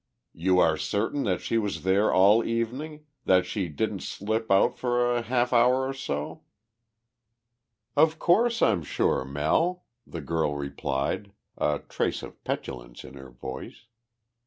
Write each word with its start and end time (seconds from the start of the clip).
"You 0.33 0.57
are 0.57 0.77
certain 0.77 1.25
that 1.25 1.41
she 1.41 1.59
was 1.59 1.83
there 1.83 2.11
all 2.11 2.43
evening 2.43 3.05
that 3.25 3.45
she 3.45 3.67
didn't 3.67 4.01
slip 4.01 4.49
out 4.49 4.75
for 4.79 5.21
half 5.21 5.51
an 5.53 5.59
hour 5.59 5.87
or 5.87 5.93
so?" 5.93 6.41
"Of 7.95 8.17
course 8.17 8.63
I'm 8.63 8.81
sure, 8.81 9.23
Mell," 9.23 9.85
the 10.07 10.21
girl 10.21 10.55
replied, 10.55 11.33
a 11.55 11.83
trace 11.87 12.23
of 12.23 12.43
petulance 12.43 13.03
in 13.03 13.13
her 13.13 13.29
voice. 13.29 13.85